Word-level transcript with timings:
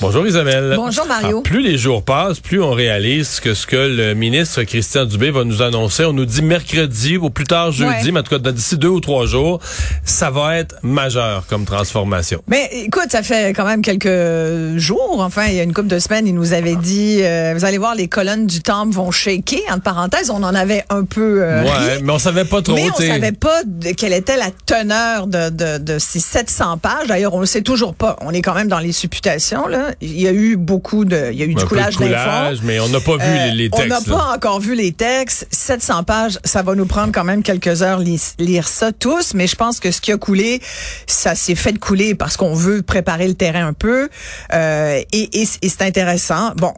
Bonjour 0.00 0.26
Isabelle. 0.26 0.72
Bonjour, 0.76 1.04
Mario. 1.06 1.42
Ah, 1.44 1.48
plus 1.48 1.60
les 1.60 1.76
jours 1.76 2.02
passent, 2.02 2.40
plus 2.40 2.62
on 2.62 2.70
réalise 2.70 3.38
que 3.38 3.52
ce 3.52 3.66
que 3.66 3.76
le 3.76 4.14
ministre 4.14 4.62
Christian 4.62 5.04
Dubé 5.04 5.30
va 5.30 5.44
nous 5.44 5.60
annoncer, 5.60 6.06
on 6.06 6.14
nous 6.14 6.24
dit 6.24 6.40
mercredi 6.40 7.18
ou 7.18 7.28
plus 7.28 7.44
tard 7.44 7.70
jeudi, 7.70 7.90
Ouais. 8.06 8.12
mais 8.12 8.20
en 8.20 8.22
tout 8.22 8.38
cas 8.38 8.50
d'ici 8.50 8.78
deux 8.78 8.88
ou 8.88 9.00
trois 9.00 9.26
jours, 9.26 9.60
ça 10.02 10.30
va 10.30 10.56
être 10.56 10.76
majeur 10.82 11.44
comme 11.48 11.66
transformation. 11.66 12.42
Mais 12.48 12.70
écoute, 12.72 13.08
ça 13.10 13.22
fait 13.22 13.50
quand 13.52 13.66
même 13.66 13.82
quelques 13.82 14.78
jours, 14.78 15.16
enfin, 15.20 15.46
il 15.48 15.54
y 15.56 15.60
a 15.60 15.64
une 15.64 15.74
couple 15.74 15.88
de 15.88 15.98
semaines, 15.98 16.26
il 16.26 16.34
nous 16.34 16.54
avait 16.54 16.76
dit, 16.76 17.18
euh, 17.20 17.52
vous 17.54 17.66
allez 17.66 17.76
voir, 17.78 17.94
les 17.94 18.08
colonnes 18.08 18.46
du 18.46 18.62
temple 18.62 18.94
vont 18.94 19.10
shaker. 19.10 19.60
Entre 19.70 19.82
parenthèses, 19.82 20.30
on 20.30 20.42
en 20.42 20.54
avait 20.54 20.82
un 20.88 21.04
peu 21.04 21.42
euh, 21.42 21.62
ouais, 21.62 21.96
ri. 21.96 22.02
mais 22.02 22.12
on 22.12 22.18
savait 22.18 22.46
pas 22.46 22.62
trop. 22.62 22.74
Mais 22.74 22.88
on 22.90 22.94
savait 22.96 23.32
pas 23.32 23.62
de- 23.66 23.90
quelle 23.90 24.14
était 24.14 24.38
la 24.38 24.50
teneur 24.64 25.26
de, 25.26 25.50
de, 25.50 25.76
de 25.76 25.98
ces 25.98 26.20
700 26.20 26.78
pages. 26.78 27.06
D'ailleurs, 27.08 27.34
on 27.34 27.40
le 27.40 27.46
sait 27.46 27.60
toujours 27.62 27.94
pas. 27.94 28.16
On 28.22 28.30
est 28.32 28.40
quand 28.40 28.54
même 28.54 28.68
dans 28.68 28.78
les 28.78 28.92
supputations. 28.92 29.66
Là. 29.66 29.88
Il 30.00 30.20
y 30.20 30.26
a 30.28 30.32
eu 30.32 30.56
beaucoup 30.56 31.04
de... 31.04 31.30
Il 31.32 31.38
y 31.38 31.42
a 31.42 31.46
eu 31.46 31.54
du 31.54 31.64
coulage 31.64 31.96
d'infos. 31.96 32.60
mais 32.64 32.80
on 32.80 32.88
n'a 32.88 33.00
pas 33.00 33.16
vu 33.16 33.22
Euh, 33.24 33.46
les, 33.46 33.52
les 33.52 33.68
on 33.72 33.76
textes. 33.76 33.90
n'a 33.90 34.00
pas 34.16 34.34
encore 34.34 34.60
vu 34.60 34.74
les 34.74 34.92
textes. 34.92 35.46
700 35.50 36.04
pages, 36.04 36.38
ça 36.44 36.62
va 36.62 36.74
nous 36.74 36.86
prendre 36.86 37.12
quand 37.12 37.24
même 37.24 37.42
quelques 37.42 37.82
heures 37.82 37.98
lire, 37.98 38.20
lire 38.38 38.68
ça 38.68 38.92
tous, 38.92 39.34
mais 39.34 39.46
je 39.46 39.56
pense 39.56 39.80
que 39.80 39.90
ce 39.90 40.00
qui 40.00 40.12
a 40.12 40.16
coulé, 40.18 40.60
ça 41.06 41.34
s'est 41.34 41.54
fait 41.54 41.78
couler 41.78 42.14
parce 42.14 42.36
qu'on 42.36 42.54
veut 42.54 42.82
préparer 42.82 43.28
le 43.28 43.34
terrain 43.34 43.66
un 43.66 43.72
peu. 43.72 44.08
Euh, 44.52 45.00
et 45.12 45.40
et- 45.42 45.48
et 45.62 45.68
c'est 45.68 45.82
intéressant. 45.82 46.52
Bon, 46.56 46.74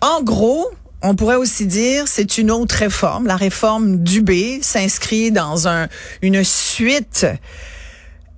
en 0.00 0.22
gros, 0.22 0.66
on 1.02 1.14
pourrait 1.14 1.36
aussi 1.36 1.66
dire 1.66 2.04
c'est 2.06 2.38
une 2.38 2.50
autre 2.50 2.74
réforme. 2.76 3.26
La 3.26 3.36
réforme 3.36 3.98
Dubé 3.98 4.58
s'inscrit 4.62 5.30
dans 5.30 5.68
un, 5.68 5.88
une 6.22 6.42
suite 6.42 7.26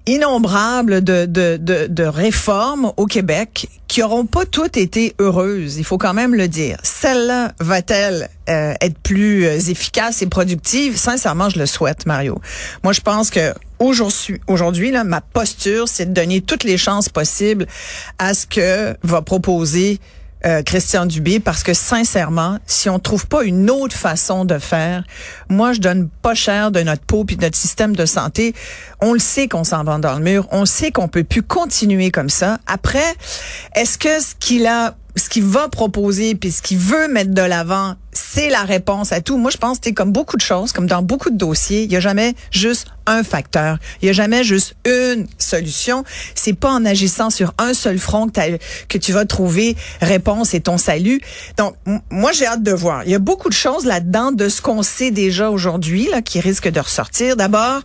innombrables 0.08 1.04
de, 1.04 1.26
de, 1.26 1.58
de, 1.58 2.02
réformes 2.04 2.92
au 2.96 3.06
Québec 3.06 3.68
qui 3.88 4.02
auront 4.02 4.24
pas 4.24 4.46
toutes 4.46 4.76
été 4.76 5.14
heureuses. 5.18 5.76
Il 5.76 5.84
faut 5.84 5.98
quand 5.98 6.14
même 6.14 6.34
le 6.34 6.48
dire. 6.48 6.78
Celle-là 6.82 7.52
va-t-elle 7.60 8.30
euh, 8.48 8.74
être 8.80 8.98
plus 8.98 9.44
euh, 9.44 9.58
efficace 9.58 10.22
et 10.22 10.26
productive? 10.26 10.96
Sincèrement, 10.96 11.50
je 11.50 11.58
le 11.58 11.66
souhaite, 11.66 12.06
Mario. 12.06 12.40
Moi, 12.84 12.92
je 12.92 13.00
pense 13.00 13.30
que 13.30 13.52
aujourd'hui, 13.78 14.92
ma 15.04 15.20
posture, 15.20 15.88
c'est 15.88 16.06
de 16.06 16.14
donner 16.14 16.40
toutes 16.40 16.64
les 16.64 16.78
chances 16.78 17.08
possibles 17.08 17.66
à 18.18 18.34
ce 18.34 18.46
que 18.46 18.96
va 19.02 19.22
proposer 19.22 20.00
euh, 20.47 20.62
Christian 20.62 21.06
Dubé 21.06 21.41
parce 21.41 21.62
que 21.62 21.75
sincèrement, 21.75 22.58
si 22.67 22.89
on 22.89 22.98
trouve 22.98 23.27
pas 23.27 23.44
une 23.44 23.70
autre 23.70 23.97
façon 23.97 24.44
de 24.44 24.58
faire, 24.58 25.05
moi 25.48 25.72
je 25.72 25.81
donne 25.81 26.08
pas 26.22 26.34
cher 26.34 26.70
de 26.70 26.81
notre 26.81 27.03
peau 27.03 27.25
puis 27.25 27.36
de 27.36 27.42
notre 27.42 27.56
système 27.56 27.97
de 27.97 28.06
santé. 28.06 28.55
On 29.00 29.12
le 29.12 29.19
sait 29.19 29.48
qu'on 29.48 29.64
s'en 29.64 29.84
va 29.84 29.98
dans 29.98 30.14
le 30.14 30.22
mur, 30.22 30.47
on 30.50 30.64
sait 30.64 30.92
qu'on 30.92 31.09
peut 31.09 31.25
plus 31.25 31.42
continuer 31.42 32.11
comme 32.11 32.31
ça. 32.31 32.59
Après, 32.66 33.14
est-ce 33.75 33.98
que 33.98 34.20
ce 34.20 34.34
qu'il 34.39 34.66
a 34.66 34.94
ce 35.16 35.28
qu'il 35.28 35.44
va 35.44 35.69
proposer 35.69 36.34
puis 36.34 36.53
ce 36.53 36.62
qu'il 36.62 36.78
veut 36.78 37.09
mettre 37.09 37.33
de 37.33 37.42
l'avant, 37.42 37.97
c'est 38.12 38.50
la 38.50 38.62
réponse 38.62 39.12
à 39.12 39.20
tout? 39.20 39.36
Moi, 39.36 39.50
je 39.50 39.56
pense 39.56 39.81
que 39.81 39.91
comme 39.91 40.12
beaucoup 40.12 40.36
de 40.36 40.42
choses, 40.42 40.72
comme 40.72 40.86
dans 40.86 41.03
beaucoup 41.03 41.31
de 41.31 41.36
dossiers, 41.36 41.83
il 41.83 41.92
y 41.92 41.97
a 41.97 42.00
jamais 42.00 42.34
juste 42.53 42.86
un 43.08 43.24
facteur. 43.24 43.78
Il 44.02 44.06
y 44.06 44.08
a 44.10 44.12
jamais 44.12 44.44
juste 44.44 44.76
une 44.86 45.26
solution. 45.38 46.04
C'est 46.34 46.52
pas 46.52 46.70
en 46.70 46.84
agissant 46.84 47.30
sur 47.30 47.54
un 47.58 47.74
seul 47.74 47.98
front 47.98 48.28
que, 48.88 48.98
tu 48.98 49.12
vas 49.12 49.24
trouver 49.24 49.76
réponse 50.00 50.54
et 50.54 50.60
ton 50.60 50.78
salut. 50.78 51.20
Donc, 51.56 51.74
moi, 52.10 52.32
j'ai 52.32 52.46
hâte 52.46 52.62
de 52.62 52.72
voir. 52.72 53.02
Il 53.04 53.10
y 53.10 53.14
a 53.14 53.18
beaucoup 53.18 53.48
de 53.48 53.54
choses 53.54 53.84
là-dedans 53.86 54.32
de 54.32 54.48
ce 54.48 54.60
qu'on 54.60 54.82
sait 54.82 55.10
déjà 55.10 55.50
aujourd'hui, 55.50 56.08
là, 56.10 56.20
qui 56.22 56.41
risquent 56.41 56.68
de 56.68 56.80
ressortir. 56.80 57.36
D'abord, 57.36 57.80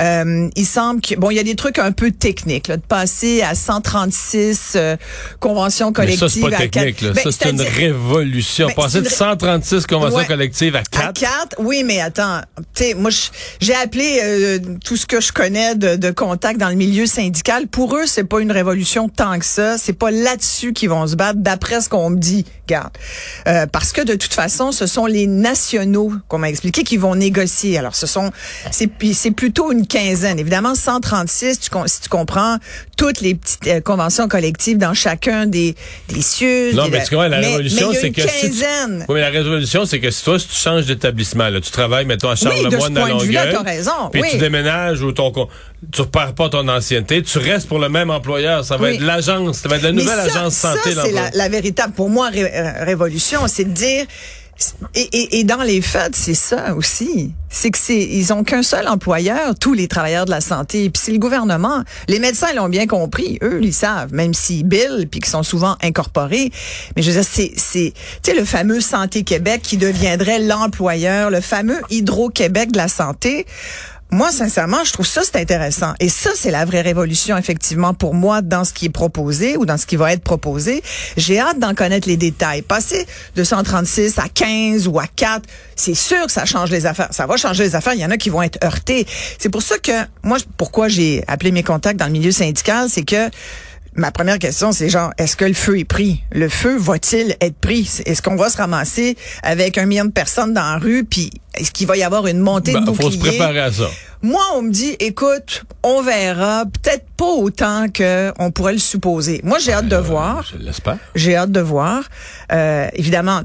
euh, 0.00 0.48
il 0.54 0.66
semble 0.66 1.00
que, 1.00 1.14
bon, 1.14 1.30
il 1.30 1.36
y 1.36 1.40
a 1.40 1.42
des 1.44 1.56
trucs 1.56 1.78
un 1.78 1.92
peu 1.92 2.10
techniques, 2.10 2.68
là, 2.68 2.76
de 2.76 2.82
passer 2.82 3.42
à 3.42 3.54
136 3.54 4.72
euh, 4.76 4.96
conventions 5.40 5.88
Mais 5.88 5.92
collectives. 5.94 6.18
ça, 6.20 6.28
c'est 6.28 6.40
pas 6.40 6.56
à 6.56 6.68
technique. 6.68 7.00
Là. 7.00 7.10
Ben, 7.12 7.24
ça, 7.24 7.30
c'est 7.32 7.50
une 7.50 7.60
révolution. 7.62 8.66
Ben, 8.68 8.74
Passer 8.74 8.98
de 8.98 9.04
une 9.04 9.08
ré- 9.08 9.14
136 9.14 9.86
conventions 9.86 10.16
Ouais. 10.18 10.26
collectives 10.26 10.76
à 10.76 10.80
À 10.80 10.82
4. 10.82 11.20
quatre, 11.20 11.56
oui, 11.58 11.82
mais 11.84 12.00
attends, 12.00 12.40
tu 12.74 12.84
sais, 12.84 12.94
moi, 12.94 13.10
j'ai 13.60 13.74
appelé 13.74 14.20
euh, 14.22 14.58
tout 14.84 14.96
ce 14.96 15.06
que 15.06 15.20
je 15.20 15.32
connais 15.32 15.74
de, 15.74 15.96
de 15.96 16.10
contacts 16.10 16.58
dans 16.58 16.68
le 16.68 16.74
milieu 16.74 17.06
syndical. 17.06 17.66
Pour 17.66 17.96
eux, 17.96 18.06
c'est 18.06 18.24
pas 18.24 18.40
une 18.40 18.52
révolution 18.52 19.08
tant 19.08 19.38
que 19.38 19.44
ça. 19.44 19.78
C'est 19.78 19.92
pas 19.92 20.10
là-dessus 20.10 20.72
qu'ils 20.72 20.90
vont 20.90 21.06
se 21.06 21.16
battre, 21.16 21.38
d'après 21.40 21.80
ce 21.80 21.88
qu'on 21.88 22.10
me 22.10 22.16
dit. 22.18 22.44
Garde, 22.68 22.90
Euh, 23.46 23.66
parce 23.66 23.92
que 23.92 24.02
de 24.02 24.14
toute 24.14 24.34
façon, 24.34 24.72
ce 24.72 24.86
sont 24.86 25.06
les 25.06 25.26
nationaux 25.26 26.12
qu'on 26.28 26.38
m'a 26.38 26.48
expliqué 26.48 26.82
qui 26.82 26.96
vont 26.96 27.14
négocier. 27.14 27.78
Alors, 27.78 27.94
ce 27.94 28.06
sont, 28.06 28.30
c'est 28.70 28.86
puis 28.88 29.14
c'est 29.14 29.30
plutôt 29.30 29.70
une 29.72 29.86
quinzaine. 29.86 30.38
Évidemment, 30.38 30.74
136, 30.74 31.60
tu, 31.60 31.70
si 31.86 32.00
tu 32.00 32.08
comprends 32.08 32.56
toutes 32.96 33.20
les 33.20 33.34
petites 33.34 33.66
euh, 33.68 33.80
conventions 33.80 34.26
collectives 34.28 34.78
dans 34.78 34.94
chacun 34.94 35.46
des 35.46 35.74
des 36.08 36.22
cieux. 36.22 36.72
Non, 36.72 36.84
des- 36.86 36.90
mais 36.90 37.04
tu 37.04 37.10
comprends, 37.10 37.28
la 37.28 37.40
mais- 37.40 37.46
révolution, 37.48 37.90
c'est 37.92 38.08
une 38.08 38.12
que 38.14 38.22
si 38.22 38.28
tu- 38.40 38.46
quinzaine. 38.48 39.04
Oui, 39.08 39.14
mais 39.14 39.20
la 39.20 39.28
révolution, 39.30 39.84
c'est 39.86 40.00
que 40.00 40.10
si 40.10 40.24
toi, 40.24 40.38
si 40.38 40.48
tu 40.48 40.54
changes 40.54 40.86
d'établissement, 40.86 41.48
là, 41.48 41.60
tu 41.60 41.70
travailles, 41.70 42.04
mettons, 42.06 42.28
à 42.28 42.32
Oui, 42.32 42.38
de 42.38 42.40
ce 42.40 42.44
Charlemagne, 42.48 42.74
à 42.74 42.78
point 42.78 42.88
de 42.90 43.22
vue-là, 43.24 43.44
Longueuil, 43.46 43.62
t'as 43.64 43.70
raison, 43.70 43.92
puis 44.12 44.22
oui. 44.22 44.28
tu 44.32 44.38
déménages 44.56 45.02
ou 45.02 45.12
ton, 45.12 45.32
tu 45.92 46.00
repères 46.00 46.34
pas 46.34 46.48
ton 46.48 46.66
ancienneté, 46.68 47.22
tu 47.22 47.38
restes 47.38 47.68
pour 47.68 47.78
le 47.78 47.88
même 47.88 48.10
employeur. 48.10 48.64
Ça 48.64 48.76
va 48.76 48.88
Oui. 48.88 48.94
être 48.94 49.02
l'agence, 49.02 49.58
ça 49.58 49.68
va 49.68 49.76
être 49.76 49.82
la 49.82 49.92
nouvelle 49.92 50.30
ça, 50.30 50.38
agence 50.40 50.54
santé. 50.54 50.92
Ça, 50.92 51.02
c'est 51.04 51.12
la, 51.12 51.30
la 51.32 51.48
véritable, 51.48 51.92
pour 51.94 52.08
moi, 52.08 52.28
ré- 52.30 52.50
euh, 52.54 52.84
révolution, 52.84 53.40
c'est 53.46 53.64
de 53.64 53.70
dire, 53.72 54.06
et, 54.94 55.00
et, 55.12 55.40
et 55.40 55.44
dans 55.44 55.62
les 55.62 55.82
faits, 55.82 56.16
c'est 56.16 56.32
ça 56.32 56.74
aussi. 56.74 57.32
C'est 57.50 57.70
que 57.70 57.76
c'est, 57.76 57.98
ils 58.02 58.32
ont 58.32 58.42
qu'un 58.42 58.62
seul 58.62 58.88
employeur, 58.88 59.54
tous 59.60 59.74
les 59.74 59.86
travailleurs 59.86 60.24
de 60.24 60.30
la 60.30 60.40
santé. 60.40 60.88
Puis 60.88 61.02
c'est 61.04 61.12
le 61.12 61.18
gouvernement. 61.18 61.84
Les 62.08 62.18
médecins 62.18 62.54
l'ont 62.54 62.70
bien 62.70 62.86
compris. 62.86 63.38
Eux, 63.42 63.60
ils 63.62 63.74
savent, 63.74 64.14
même 64.14 64.32
s'ils 64.32 64.64
billent 64.66 65.04
puis 65.10 65.20
qu'ils 65.20 65.28
sont 65.30 65.42
souvent 65.42 65.76
incorporés. 65.82 66.50
Mais 66.96 67.02
je 67.02 67.10
veux 67.10 67.20
dire, 67.20 67.28
c'est, 67.30 67.52
c'est, 67.56 67.92
tu 68.22 68.30
sais, 68.30 68.34
le 68.34 68.46
fameux 68.46 68.80
Santé 68.80 69.24
Québec 69.24 69.60
qui 69.62 69.76
deviendrait 69.76 70.38
l'employeur, 70.38 71.28
le 71.30 71.42
fameux 71.42 71.80
Hydro-Québec 71.90 72.72
de 72.72 72.78
la 72.78 72.88
santé. 72.88 73.44
Moi, 74.10 74.30
sincèrement, 74.30 74.84
je 74.84 74.92
trouve 74.92 75.06
ça, 75.06 75.22
c'est 75.24 75.36
intéressant. 75.36 75.92
Et 75.98 76.08
ça, 76.08 76.30
c'est 76.34 76.52
la 76.52 76.64
vraie 76.64 76.80
révolution, 76.80 77.36
effectivement, 77.36 77.92
pour 77.92 78.14
moi, 78.14 78.40
dans 78.40 78.64
ce 78.64 78.72
qui 78.72 78.86
est 78.86 78.90
proposé 78.90 79.56
ou 79.56 79.66
dans 79.66 79.76
ce 79.76 79.84
qui 79.84 79.96
va 79.96 80.12
être 80.12 80.22
proposé. 80.22 80.82
J'ai 81.16 81.40
hâte 81.40 81.58
d'en 81.58 81.74
connaître 81.74 82.08
les 82.08 82.16
détails. 82.16 82.62
Passer 82.62 83.04
de 83.34 83.42
136 83.42 84.18
à 84.18 84.28
15 84.28 84.86
ou 84.86 85.00
à 85.00 85.06
4, 85.08 85.42
c'est 85.74 85.94
sûr 85.94 86.26
que 86.26 86.32
ça 86.32 86.44
change 86.44 86.70
les 86.70 86.86
affaires. 86.86 87.08
Ça 87.10 87.26
va 87.26 87.36
changer 87.36 87.64
les 87.64 87.74
affaires. 87.74 87.94
Il 87.94 88.00
y 88.00 88.04
en 88.04 88.10
a 88.10 88.16
qui 88.16 88.30
vont 88.30 88.42
être 88.42 88.62
heurtés. 88.64 89.06
C'est 89.38 89.50
pour 89.50 89.62
ça 89.62 89.78
que, 89.78 89.92
moi, 90.22 90.38
pourquoi 90.56 90.86
j'ai 90.86 91.24
appelé 91.26 91.50
mes 91.50 91.64
contacts 91.64 91.98
dans 91.98 92.06
le 92.06 92.12
milieu 92.12 92.30
syndical, 92.30 92.88
c'est 92.88 93.04
que 93.04 93.28
Ma 93.98 94.10
première 94.10 94.38
question, 94.38 94.72
c'est 94.72 94.90
genre, 94.90 95.10
est-ce 95.16 95.36
que 95.36 95.46
le 95.46 95.54
feu 95.54 95.78
est 95.78 95.86
pris? 95.86 96.22
Le 96.30 96.50
feu 96.50 96.76
va-t-il 96.76 97.34
être 97.40 97.56
pris? 97.56 97.90
Est-ce 98.04 98.20
qu'on 98.20 98.36
va 98.36 98.50
se 98.50 98.58
ramasser 98.58 99.16
avec 99.42 99.78
un 99.78 99.86
million 99.86 100.04
de 100.04 100.10
personnes 100.10 100.52
dans 100.52 100.60
la 100.60 100.76
rue, 100.76 101.04
puis 101.04 101.30
est-ce 101.56 101.70
qu'il 101.70 101.86
va 101.86 101.96
y 101.96 102.02
avoir 102.02 102.26
une 102.26 102.38
montée 102.38 102.72
Ben, 102.72 102.80
de 102.84 102.92
faut 102.92 103.10
se 103.10 103.16
boucliers? 103.16 103.38
préparer 103.38 103.60
à 103.60 103.72
ça. 103.72 103.88
Moi, 104.22 104.42
on 104.54 104.62
me 104.62 104.70
dit, 104.72 104.96
écoute, 104.98 105.64
on 105.82 106.00
verra, 106.02 106.64
peut-être 106.82 107.04
pas 107.16 107.26
autant 107.26 107.88
que 107.92 108.32
on 108.38 108.50
pourrait 108.50 108.72
le 108.72 108.78
supposer. 108.78 109.40
Moi, 109.44 109.58
j'ai 109.58 109.72
hâte 109.72 109.88
de 109.88 109.96
voir. 109.96 110.44
Je 110.50 110.58
l'espère. 110.64 110.96
J'ai 111.14 111.36
hâte 111.36 111.52
de 111.52 111.60
voir. 111.60 112.02
Euh, 112.52 112.88
évidemment, 112.94 113.42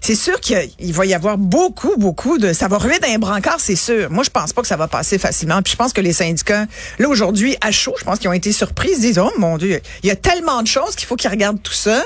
c'est 0.00 0.14
sûr 0.14 0.40
qu'il 0.40 0.92
va 0.94 1.06
y 1.06 1.14
avoir 1.14 1.36
beaucoup, 1.38 1.96
beaucoup 1.96 2.38
de... 2.38 2.52
Ça 2.52 2.66
va 2.68 2.78
ruer 2.78 2.98
d'un 2.98 3.18
brancard, 3.18 3.56
c'est 3.60 3.76
sûr. 3.76 4.10
Moi, 4.10 4.24
je 4.24 4.30
pense 4.30 4.52
pas 4.52 4.62
que 4.62 4.68
ça 4.68 4.76
va 4.76 4.88
passer 4.88 5.18
facilement. 5.18 5.60
Puis 5.62 5.72
je 5.72 5.76
pense 5.76 5.92
que 5.92 6.00
les 6.00 6.12
syndicats, 6.12 6.66
là, 6.98 7.08
aujourd'hui, 7.08 7.56
à 7.60 7.70
chaud, 7.70 7.94
je 7.98 8.04
pense 8.04 8.18
qu'ils 8.18 8.28
ont 8.30 8.32
été 8.34 8.52
surpris. 8.52 8.88
Ils 8.92 8.96
se 8.96 9.00
disent, 9.00 9.18
oh 9.18 9.30
mon 9.38 9.58
Dieu, 9.58 9.80
il 10.02 10.08
y 10.08 10.10
a 10.10 10.16
tellement 10.16 10.62
de 10.62 10.66
choses 10.66 10.96
qu'il 10.96 11.06
faut 11.06 11.16
qu'ils 11.16 11.30
regardent 11.30 11.62
tout 11.62 11.72
ça. 11.72 12.02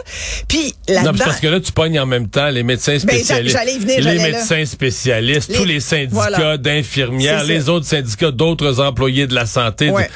Puis 0.48 0.74
Non, 0.88 0.94
là-dedans... 0.96 1.12
puis 1.12 1.22
parce 1.24 1.40
que 1.40 1.46
là, 1.46 1.60
tu 1.60 1.72
pognes 1.72 1.98
en 2.00 2.06
même 2.06 2.28
temps 2.28 2.48
les 2.48 2.62
médecins 2.64 2.92
Ben, 2.92 3.00
spécialistes. 3.00 3.52
j'a- 3.52 3.60
j'allais 3.60 3.74
y 3.74 3.78
venir, 3.78 4.00
les 4.00 4.16
là. 4.18 4.22
médecins 4.22 4.64
spécialistes, 4.92 5.50
Les- 5.50 5.56
tous 5.56 5.64
les 5.64 5.80
syndicats 5.80 6.08
voilà. 6.12 6.56
d'infirmières, 6.58 7.44
les 7.44 7.68
autres 7.68 7.86
syndicats 7.86 8.30
d'autres 8.30 8.80
employés 8.80 9.26
de 9.26 9.34
la 9.34 9.46
santé. 9.46 9.90
Ouais. 9.90 10.08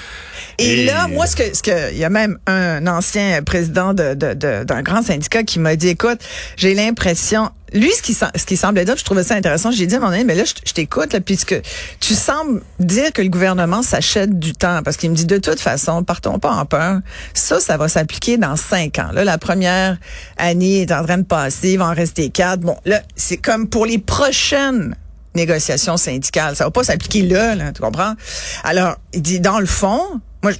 Et, 0.58 0.82
Et- 0.82 0.84
là, 0.86 1.06
moi, 1.08 1.26
ce 1.26 1.36
que, 1.36 1.54
ce 1.54 1.62
que, 1.62 1.92
il 1.92 1.98
y 1.98 2.04
a 2.04 2.08
même 2.10 2.38
un 2.46 2.86
ancien 2.86 3.42
président 3.42 3.92
de, 3.92 4.14
de, 4.14 4.32
de- 4.34 4.64
d'un 4.64 4.82
grand 4.82 5.02
syndicat 5.02 5.42
qui 5.42 5.58
m'a 5.58 5.76
dit, 5.76 5.88
écoute, 5.88 6.18
j'ai 6.56 6.72
l'impression, 6.74 7.50
lui, 7.76 7.90
ce 7.92 8.02
qui, 8.02 8.14
ce 8.14 8.46
qui 8.46 8.56
semblait 8.56 8.84
dire, 8.84 8.96
je 8.96 9.04
trouvais 9.04 9.22
ça 9.22 9.34
intéressant, 9.34 9.70
j'ai 9.70 9.86
dit 9.86 9.94
à 9.94 10.02
un 10.02 10.24
mais 10.24 10.34
là, 10.34 10.44
je, 10.44 10.72
t'écoute, 10.72 11.12
là, 11.12 11.20
puisque 11.20 11.60
tu 12.00 12.14
sembles 12.14 12.62
dire 12.80 13.12
que 13.12 13.22
le 13.22 13.28
gouvernement 13.28 13.82
s'achète 13.82 14.38
du 14.38 14.52
temps, 14.52 14.82
parce 14.82 14.96
qu'il 14.96 15.10
me 15.10 15.14
dit, 15.14 15.26
de 15.26 15.38
toute 15.38 15.60
façon, 15.60 16.02
partons 16.02 16.38
pas 16.38 16.52
en 16.52 16.64
peur. 16.64 17.00
Ça, 17.34 17.60
ça 17.60 17.76
va 17.76 17.88
s'appliquer 17.88 18.38
dans 18.38 18.56
cinq 18.56 18.98
ans. 18.98 19.10
Là, 19.12 19.24
la 19.24 19.38
première 19.38 19.98
année 20.36 20.82
est 20.82 20.92
en 20.92 21.04
train 21.04 21.18
de 21.18 21.24
passer, 21.24 21.72
il 21.72 21.78
va 21.78 21.86
en 21.86 21.94
rester 21.94 22.30
quatre. 22.30 22.60
Bon, 22.60 22.76
là, 22.84 23.02
c'est 23.14 23.36
comme 23.36 23.68
pour 23.68 23.86
les 23.86 23.98
prochaines 23.98 24.96
négociations 25.34 25.96
syndicales. 25.96 26.56
Ça 26.56 26.64
va 26.64 26.70
pas 26.70 26.84
s'appliquer 26.84 27.22
là, 27.22 27.54
là, 27.54 27.72
tu 27.72 27.82
comprends? 27.82 28.14
Alors, 28.64 28.96
il 29.12 29.22
dit, 29.22 29.40
dans 29.40 29.60
le 29.60 29.66
fond, 29.66 30.02
moi, 30.42 30.52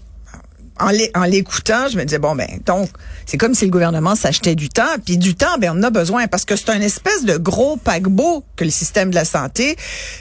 en 0.78 0.90
l'é- 0.90 1.10
en 1.14 1.24
l'écoutant, 1.24 1.88
je 1.88 1.96
me 1.96 2.04
disais, 2.04 2.18
bon, 2.18 2.34
ben, 2.34 2.46
donc, 2.66 2.90
c'est 3.24 3.38
comme 3.38 3.54
si 3.54 3.64
le 3.64 3.70
gouvernement 3.70 4.14
s'achetait 4.14 4.54
du 4.54 4.68
temps. 4.68 4.82
Puis 5.04 5.16
du 5.18 5.34
temps, 5.34 5.58
ben, 5.58 5.72
on 5.74 5.78
en 5.80 5.82
a 5.84 5.90
besoin 5.90 6.26
parce 6.26 6.44
que 6.44 6.56
c'est 6.56 6.70
un 6.70 6.80
espèce 6.80 7.24
de 7.24 7.36
gros 7.36 7.76
paquebot 7.76 8.44
que 8.56 8.64
le 8.64 8.70
système 8.70 9.10
de 9.10 9.14
la 9.14 9.24
santé. 9.24 9.76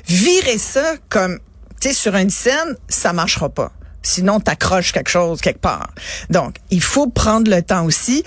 Virer 0.08 0.58
ça 0.58 0.96
comme, 1.10 1.40
tu 1.82 1.90
sais, 1.90 1.94
sur 1.94 2.16
une 2.16 2.30
scène, 2.30 2.76
ça 2.88 3.14
marchera 3.14 3.50
pas. 3.50 3.72
Sinon, 4.06 4.40
t'accroches 4.40 4.92
quelque 4.92 5.10
chose 5.10 5.42
quelque 5.42 5.60
part. 5.60 5.90
Donc, 6.30 6.56
il 6.70 6.82
faut 6.82 7.08
prendre 7.08 7.50
le 7.50 7.62
temps 7.62 7.86
aussi. 7.86 8.24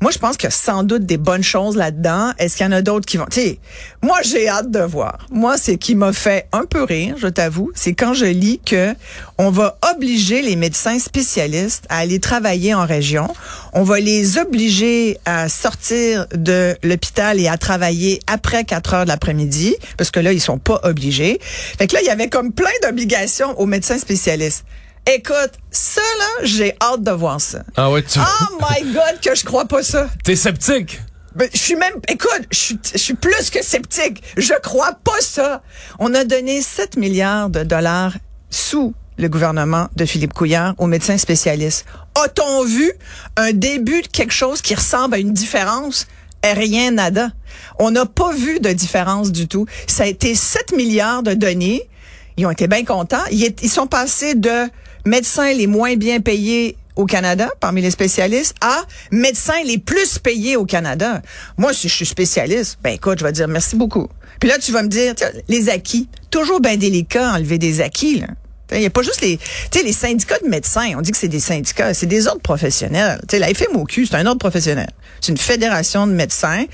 Moi, 0.00 0.10
je 0.10 0.18
pense 0.18 0.36
qu'il 0.36 0.46
y 0.46 0.48
a 0.48 0.50
sans 0.50 0.82
doute 0.82 1.06
des 1.06 1.16
bonnes 1.16 1.42
choses 1.42 1.76
là-dedans. 1.76 2.32
Est-ce 2.38 2.56
qu'il 2.56 2.66
y 2.66 2.68
en 2.68 2.72
a 2.72 2.82
d'autres 2.82 3.06
qui 3.06 3.16
vont... 3.16 3.26
Sais, 3.30 3.58
moi, 4.02 4.18
j'ai 4.22 4.48
hâte 4.48 4.70
de 4.70 4.80
voir. 4.80 5.26
Moi, 5.30 5.56
c'est 5.56 5.78
qui 5.78 5.94
m'a 5.94 6.12
fait 6.12 6.48
un 6.52 6.64
peu 6.64 6.82
rire, 6.82 7.16
je 7.18 7.28
t'avoue, 7.28 7.70
c'est 7.74 7.94
quand 7.94 8.14
je 8.14 8.26
lis 8.26 8.60
que 8.64 8.94
on 9.38 9.50
va 9.50 9.78
obliger 9.94 10.42
les 10.42 10.56
médecins 10.56 10.98
spécialistes 10.98 11.84
à 11.88 11.98
aller 11.98 12.20
travailler 12.20 12.74
en 12.74 12.84
région. 12.84 13.32
On 13.72 13.82
va 13.82 14.00
les 14.00 14.38
obliger 14.38 15.18
à 15.24 15.48
sortir 15.48 16.26
de 16.34 16.76
l'hôpital 16.82 17.40
et 17.40 17.48
à 17.48 17.56
travailler 17.56 18.20
après 18.26 18.64
4 18.64 18.94
heures 18.94 19.04
de 19.04 19.08
l'après-midi, 19.08 19.76
parce 19.96 20.10
que 20.10 20.20
là, 20.20 20.32
ils 20.32 20.40
sont 20.40 20.58
pas 20.58 20.80
obligés. 20.84 21.38
Fait 21.40 21.86
que 21.86 21.94
là, 21.94 22.00
il 22.02 22.06
y 22.06 22.10
avait 22.10 22.28
comme 22.28 22.52
plein 22.52 22.70
d'obligations 22.82 23.58
aux 23.58 23.66
médecins 23.66 23.98
spécialistes. 23.98 24.64
Écoute, 25.06 25.52
ça 25.70 26.00
là, 26.18 26.44
j'ai 26.44 26.74
hâte 26.80 27.02
de 27.02 27.10
voir 27.10 27.40
ça. 27.40 27.62
Ah 27.76 27.90
ouais, 27.90 28.02
tu 28.02 28.18
Oh 28.20 28.58
my 28.70 28.92
God, 28.92 29.20
que 29.22 29.34
je 29.34 29.44
crois 29.44 29.64
pas 29.64 29.82
ça. 29.82 30.08
t'es 30.24 30.36
sceptique? 30.36 31.00
Ben, 31.34 31.48
je 31.52 31.58
suis 31.58 31.76
même, 31.76 31.94
écoute, 32.08 32.42
je 32.52 32.58
suis, 32.58 32.78
je 32.92 32.98
suis 32.98 33.14
plus 33.14 33.50
que 33.50 33.62
sceptique. 33.64 34.22
Je 34.36 34.52
crois 34.62 34.92
pas 35.02 35.20
ça. 35.20 35.62
On 35.98 36.14
a 36.14 36.24
donné 36.24 36.60
7 36.62 36.96
milliards 36.96 37.48
de 37.50 37.62
dollars 37.64 38.12
sous 38.50 38.94
le 39.18 39.28
gouvernement 39.28 39.88
de 39.96 40.04
Philippe 40.04 40.34
Couillard 40.34 40.74
aux 40.78 40.86
médecins 40.86 41.18
spécialistes. 41.18 41.84
A-t-on 42.22 42.64
vu 42.64 42.92
un 43.36 43.52
début 43.52 44.02
de 44.02 44.08
quelque 44.08 44.32
chose 44.32 44.60
qui 44.62 44.74
ressemble 44.74 45.14
à 45.14 45.18
une 45.18 45.32
différence? 45.32 46.06
Eh, 46.44 46.52
Rien, 46.52 46.90
nada. 46.92 47.30
On 47.78 47.90
n'a 47.90 48.04
pas 48.06 48.32
vu 48.32 48.60
de 48.60 48.70
différence 48.72 49.32
du 49.32 49.48
tout. 49.48 49.66
Ça 49.86 50.02
a 50.04 50.06
été 50.06 50.34
7 50.34 50.72
milliards 50.76 51.22
de 51.22 51.34
données. 51.34 51.88
Ils 52.36 52.46
ont 52.46 52.50
été 52.50 52.66
bien 52.68 52.84
contents. 52.84 53.24
Ils, 53.30 53.44
est- 53.44 53.62
ils 53.62 53.70
sont 53.70 53.86
passés 53.86 54.34
de 54.34 54.68
médecins 55.04 55.52
les 55.52 55.66
moins 55.66 55.96
bien 55.96 56.20
payés 56.20 56.76
au 56.96 57.06
Canada, 57.06 57.48
parmi 57.60 57.80
les 57.80 57.90
spécialistes, 57.90 58.54
à 58.60 58.82
médecins 59.10 59.62
les 59.64 59.78
plus 59.78 60.18
payés 60.18 60.56
au 60.56 60.64
Canada. 60.64 61.22
Moi, 61.56 61.72
si 61.72 61.88
je 61.88 61.94
suis 61.94 62.06
spécialiste, 62.06 62.78
ben 62.82 62.90
écoute, 62.90 63.18
je 63.18 63.24
vais 63.24 63.32
dire 63.32 63.48
merci 63.48 63.76
beaucoup. 63.76 64.08
Puis 64.40 64.48
là, 64.48 64.58
tu 64.58 64.72
vas 64.72 64.82
me 64.82 64.88
dire, 64.88 65.14
les 65.48 65.68
acquis, 65.68 66.08
toujours 66.30 66.60
bien 66.60 66.76
délicat 66.76 67.32
enlever 67.32 67.58
des 67.58 67.80
acquis. 67.80 68.20
Là. 68.20 68.26
Il 68.72 68.80
n'y 68.80 68.86
a 68.86 68.90
pas 68.90 69.02
juste 69.02 69.20
les, 69.20 69.38
les 69.82 69.92
syndicats 69.92 70.38
de 70.42 70.48
médecins. 70.48 70.92
On 70.96 71.00
dit 71.00 71.10
que 71.10 71.16
c'est 71.16 71.28
des 71.28 71.40
syndicats, 71.40 71.94
c'est 71.94 72.06
des 72.06 72.26
ordres 72.26 72.40
professionnels. 72.40 73.20
Sais, 73.30 73.38
la 73.38 73.52
FMOQ, 73.52 74.06
c'est 74.06 74.16
un 74.16 74.26
ordre 74.26 74.38
professionnel. 74.38 74.90
C'est 75.22 75.30
une 75.32 75.38
fédération 75.38 76.06
de 76.08 76.12
médecins. 76.12 76.64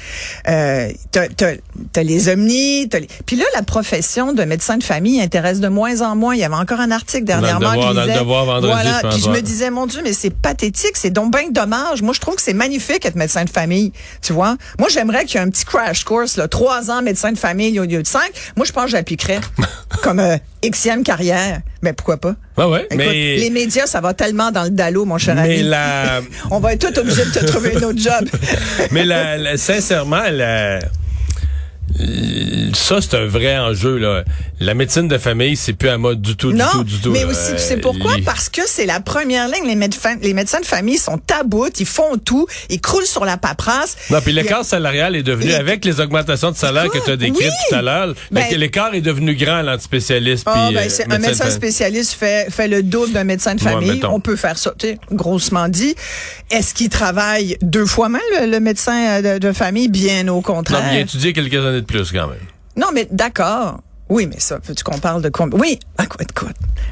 Euh, 0.48 0.88
t'as, 1.12 1.28
t'as, 1.28 1.52
t'as 1.92 2.02
les 2.02 2.28
omnis. 2.30 2.88
t'as 2.90 2.98
les- 3.00 3.08
Puis 3.26 3.36
là, 3.36 3.44
la 3.54 3.62
profession 3.62 4.32
de 4.32 4.42
médecin 4.44 4.78
de 4.78 4.82
famille 4.82 5.20
intéresse 5.20 5.60
de 5.60 5.68
moins 5.68 6.00
en 6.00 6.16
moins. 6.16 6.34
Il 6.34 6.40
y 6.40 6.44
avait 6.44 6.54
encore 6.54 6.80
un 6.80 6.90
article 6.90 7.24
dernièrement 7.24 7.72
Devoir, 7.72 7.74
qui 7.90 7.94
dans 7.94 8.00
le 8.00 8.06
disait, 8.08 8.18
Devoir 8.18 8.44
vendredi, 8.46 8.72
voilà. 8.72 9.00
je 9.02 9.08
Puis 9.08 9.20
je 9.22 9.28
me 9.30 9.40
disais, 9.42 9.70
mon 9.70 9.86
Dieu, 9.86 10.00
mais 10.02 10.14
c'est 10.14 10.30
pathétique, 10.30 10.92
c'est 10.96 11.10
donc 11.10 11.30
bien 11.32 11.50
dommage. 11.50 12.00
Moi, 12.02 12.14
je 12.14 12.20
trouve 12.20 12.36
que 12.36 12.42
c'est 12.42 12.54
magnifique 12.54 13.04
être 13.04 13.16
médecin 13.16 13.44
de 13.44 13.50
famille. 13.50 13.92
Tu 14.22 14.32
vois? 14.32 14.56
Moi, 14.78 14.88
j'aimerais 14.90 15.26
qu'il 15.26 15.38
y 15.38 15.42
ait 15.42 15.46
un 15.46 15.50
petit 15.50 15.66
crash 15.66 16.04
course, 16.04 16.36
là, 16.38 16.48
trois 16.48 16.90
ans 16.90 17.02
médecin 17.02 17.32
de 17.32 17.38
famille 17.38 17.78
au 17.78 17.84
lieu 17.84 18.02
de 18.02 18.06
cinq. 18.08 18.30
Moi, 18.56 18.64
je 18.64 18.72
pense 18.72 18.84
que 18.84 18.90
j'appliquerais 18.92 19.40
comme 20.02 20.20
euh, 20.20 20.38
Xème 20.64 21.02
carrière. 21.02 21.60
Mais 21.82 21.92
pourquoi 21.92 22.16
pas? 22.16 22.34
Ouais, 22.56 22.64
ouais, 22.64 22.80
Écoute, 22.90 22.96
mais 22.96 23.36
les 23.36 23.50
médias, 23.50 23.86
ça 23.86 24.00
va 24.00 24.12
tellement 24.12 24.50
dans 24.50 24.64
le 24.64 24.70
dallo, 24.70 25.04
mon 25.04 25.16
cher 25.18 25.36
mais 25.36 25.58
ami. 25.58 25.62
la 25.62 26.20
On 26.50 26.58
va 26.58 26.72
être 26.72 26.88
tout 26.92 26.98
obligé 26.98 27.24
de 27.24 27.30
te 27.30 27.44
trouver 27.46 27.76
un 27.76 27.82
autre 27.84 27.98
job. 28.00 28.28
mais 28.90 29.04
la, 29.04 29.36
la- 29.38 29.56
sincèrement 29.56 30.22
la 30.30 30.80
ça, 32.88 33.00
c'est 33.02 33.16
un 33.16 33.26
vrai 33.26 33.58
enjeu. 33.58 33.98
Là. 33.98 34.24
La 34.60 34.72
médecine 34.74 35.08
de 35.08 35.18
famille, 35.18 35.56
c'est 35.56 35.74
plus 35.74 35.90
à 35.90 35.98
mode 35.98 36.22
du 36.22 36.36
tout, 36.36 36.52
du 36.52 36.58
non, 36.58 36.64
tout, 36.72 36.84
du 36.84 36.98
tout. 37.00 37.10
mais 37.10 37.20
là. 37.20 37.26
aussi, 37.28 37.52
tu 37.52 37.58
sais 37.58 37.76
pourquoi? 37.76 38.16
Les- 38.16 38.22
Parce 38.22 38.48
que 38.48 38.62
c'est 38.66 38.86
la 38.86 39.00
première 39.00 39.46
ligne. 39.48 39.66
Les, 39.66 39.74
médecins, 39.76 40.16
les 40.22 40.32
médecins 40.32 40.60
de 40.60 40.64
famille 40.66 40.96
sont 40.96 41.18
taboutes, 41.18 41.80
ils 41.80 41.86
font 41.86 42.16
tout, 42.16 42.46
ils 42.70 42.80
croulent 42.80 43.04
sur 43.06 43.24
la 43.26 43.36
paperasse. 43.36 43.96
Non, 44.10 44.20
puis 44.22 44.32
l'écart 44.32 44.64
salarial 44.64 45.16
est 45.16 45.22
devenu, 45.22 45.48
Les- 45.50 45.54
avec 45.54 45.84
les 45.84 46.00
augmentations 46.00 46.50
de 46.50 46.56
salaire 46.56 46.88
que 46.88 46.98
tu 47.04 47.10
as 47.10 47.16
décrites 47.16 47.42
oui. 47.42 47.50
tout 47.68 47.74
à 47.74 47.82
l'heure, 47.82 48.14
Ben- 48.30 48.48
que 48.48 48.54
l'écart 48.54 48.94
est 48.94 49.00
devenu 49.02 49.34
grand, 49.36 49.60
l'antispécialiste. 49.62 50.44
Ah, 50.46 50.66
puis, 50.68 50.74
ben, 50.76 50.88
euh, 50.88 51.04
un 51.14 51.18
de 51.18 51.22
médecin 51.26 51.50
spécialiste 51.50 52.14
fait, 52.14 52.50
fait 52.50 52.68
le 52.68 52.82
double 52.82 53.12
d'un 53.12 53.24
médecin 53.24 53.54
de 53.54 53.60
famille. 53.60 54.00
On 54.08 54.20
peut 54.20 54.36
faire 54.36 54.56
ça, 54.56 54.72
tu 54.78 54.86
sais, 54.86 54.98
grossement 55.12 55.68
dit. 55.68 55.94
Est-ce 56.50 56.72
qu'il 56.72 56.88
travaille 56.88 57.58
deux 57.60 57.84
fois 57.86 58.08
moins 58.08 58.20
le, 58.40 58.46
le 58.50 58.60
médecin 58.60 59.18
euh, 59.22 59.34
de, 59.34 59.46
de 59.46 59.52
famille? 59.52 59.88
Bien 59.88 60.26
au 60.28 60.40
contraire. 60.40 60.82
il 60.92 60.96
a 60.96 61.00
étudié 61.00 61.32
quelques 61.32 61.54
années 61.54 61.80
de 61.82 61.86
plus 61.86 62.10
quand 62.12 62.28
même. 62.28 62.38
Non, 62.78 62.86
mais 62.94 63.06
d'accord. 63.10 63.80
Oui, 64.08 64.26
mais 64.26 64.40
ça, 64.40 64.58
veux-tu 64.64 64.82
qu'on 64.84 64.98
parle 64.98 65.20
de 65.20 65.28
combien? 65.28 65.58
Oui, 65.60 65.78
à 65.98 66.06
quoi, 66.06 66.24
de 66.24 66.32
quoi? 66.32 66.48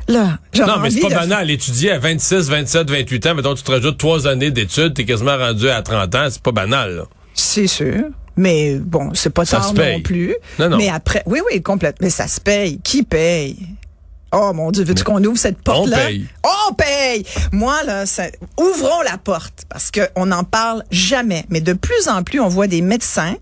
Là, 0.06 0.38
Non, 0.66 0.78
mais 0.82 0.90
c'est 0.90 1.00
pas 1.00 1.08
de- 1.08 1.14
banal. 1.14 1.50
Étudier 1.50 1.92
à 1.92 1.98
26, 1.98 2.50
27, 2.50 2.90
28 2.90 3.26
ans, 3.26 3.34
mettons, 3.34 3.54
tu 3.54 3.62
te 3.62 3.70
rajoutes 3.72 3.96
trois 3.96 4.26
années 4.26 4.50
d'études, 4.50 4.92
t'es 4.92 5.06
quasiment 5.06 5.36
rendu 5.38 5.68
à 5.70 5.80
30 5.80 6.14
ans, 6.14 6.26
c'est 6.30 6.42
pas 6.42 6.52
banal. 6.52 6.96
là. 6.96 7.02
C'est 7.32 7.66
sûr. 7.66 8.04
Mais 8.36 8.74
bon, 8.78 9.12
c'est 9.14 9.30
pas 9.30 9.46
Ça 9.46 9.58
tard 9.60 9.72
non 9.72 10.00
plus. 10.02 10.34
Non, 10.58 10.68
non. 10.68 10.76
Mais 10.76 10.90
après, 10.90 11.22
oui, 11.24 11.40
oui, 11.50 11.62
complètement. 11.62 12.04
Mais 12.04 12.10
ça 12.10 12.26
se 12.28 12.38
paye. 12.38 12.78
Qui 12.84 13.02
paye? 13.02 13.56
Oh 14.32 14.52
mon 14.52 14.70
Dieu, 14.70 14.84
veux-tu 14.84 15.04
qu'on 15.04 15.22
ouvre 15.24 15.38
cette 15.38 15.62
porte-là? 15.62 15.96
On 15.96 16.06
paye. 16.06 16.26
On 16.68 16.74
paye! 16.74 17.24
Moi, 17.52 17.82
là, 17.84 18.04
ça- 18.04 18.26
ouvrons 18.58 19.00
la 19.10 19.16
porte 19.16 19.62
parce 19.70 19.90
qu'on 19.90 20.26
n'en 20.26 20.44
parle 20.44 20.82
jamais. 20.90 21.46
Mais 21.48 21.62
de 21.62 21.72
plus 21.72 22.08
en 22.08 22.22
plus, 22.22 22.40
on 22.40 22.48
voit 22.48 22.66
des 22.66 22.82
médecins 22.82 23.36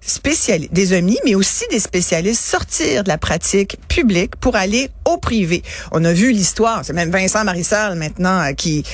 spécialistes, 0.00 0.72
des 0.72 0.96
omnis, 0.96 1.18
mais 1.24 1.34
aussi 1.34 1.64
des 1.70 1.80
spécialistes 1.80 2.42
sortir 2.42 3.04
de 3.04 3.08
la 3.08 3.18
pratique 3.18 3.76
publique 3.88 4.36
pour 4.36 4.56
aller 4.56 4.90
au 5.04 5.18
privé. 5.18 5.62
On 5.92 6.04
a 6.04 6.12
vu 6.12 6.32
l'histoire. 6.32 6.84
C'est 6.84 6.92
même 6.92 7.10
Vincent 7.10 7.44
Marissal 7.44 7.96
maintenant 7.96 8.40
euh, 8.40 8.52
qui 8.52 8.84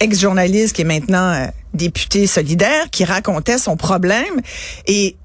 ex-journaliste 0.00 0.74
qui 0.74 0.82
est 0.82 0.84
maintenant 0.86 1.32
euh, 1.32 1.46
député 1.74 2.26
solidaire, 2.26 2.90
qui 2.90 3.04
racontait 3.04 3.58
son 3.58 3.76
problème 3.76 4.40
et 4.86 5.16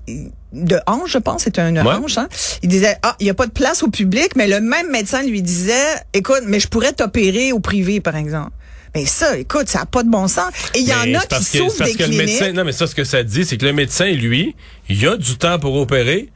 de 0.54 0.80
hanche, 0.88 1.12
je 1.12 1.18
pense, 1.18 1.44
c'était 1.44 1.62
un 1.62 1.76
Ouais. 1.76 1.94
hanche. 1.94 2.18
Hein? 2.18 2.30
Il 2.64 2.70
disait 2.70 2.98
ah, 3.04 3.16
il 3.20 3.28
y 3.28 3.30
a 3.30 3.34
pas 3.34 3.48
de 3.48 3.52
place 3.52 3.84
au 3.84 3.90
public, 3.90 4.30
mais 4.36 4.48
le 4.48 4.62
même 4.62 4.90
médecin 4.92 5.24
lui 5.24 5.42
disait, 5.42 5.74
écoute, 6.14 6.44
mais 6.46 6.60
je 6.60 6.68
pourrais 6.68 6.94
t'opérer 6.94 7.52
au 7.52 7.60
privé, 7.60 8.00
par 8.00 8.16
exemple. 8.16 8.52
Mais 8.96 9.06
ça, 9.06 9.38
écoute, 9.38 9.68
ça 9.68 9.82
a 9.82 9.86
pas 9.86 10.04
de 10.04 10.10
bon 10.10 10.28
sens. 10.28 10.52
Et 10.74 10.80
il 10.80 10.88
y 10.88 10.94
en 10.94 11.14
a 11.20 11.26
qui 11.26 11.44
s'ouvrent 11.44 11.84
des 11.84 11.94
que 11.96 12.04
le 12.04 12.18
médecin, 12.18 12.52
non, 12.54 12.64
mais 12.64 12.72
ça, 12.72 12.88
ce 12.88 12.96
que 12.96 13.04
ça 13.04 13.24
dit, 13.24 13.46
c'est 13.46 13.58
que 13.58 13.66
le 13.66 13.74
médecin, 13.74 14.06
lui, 14.08 14.56
il 14.90 15.08
a 15.08 15.18
du 15.18 15.38
temps 15.38 15.60
pour 15.60 15.76
opérer. 15.76 16.30